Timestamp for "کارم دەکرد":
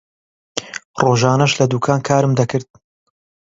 2.07-2.67